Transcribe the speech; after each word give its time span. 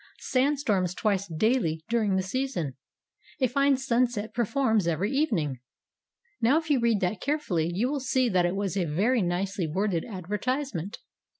Sandstorms 0.17 0.95
twice 0.95 1.27
daily 1.27 1.83
during 1.87 2.15
the 2.15 2.23
season. 2.23 2.75
A 3.39 3.45
fine 3.45 3.77
sunset 3.77 4.33
performs 4.33 4.87
every 4.87 5.11
evening." 5.11 5.59
Now 6.41 6.57
if 6.57 6.71
you 6.71 6.79
read 6.79 7.01
that 7.01 7.21
carefully 7.21 7.69
you 7.71 7.87
will 7.87 7.99
see 7.99 8.27
that 8.27 8.43
it 8.47 8.55
was 8.55 8.75
a 8.75 8.85
very 8.85 9.21
nicely 9.21 9.67
worded 9.67 10.03
advertisement. 10.05 10.97